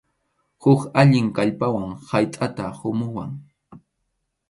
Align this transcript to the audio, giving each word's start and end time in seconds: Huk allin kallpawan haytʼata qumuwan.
Huk 0.61 0.81
allin 1.01 1.27
kallpawan 1.35 1.89
haytʼata 2.07 2.65
qumuwan. 2.79 3.31